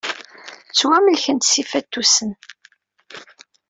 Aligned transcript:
Ttwamelkent 0.67 1.47
s 1.51 1.51
yifatusen. 1.59 2.31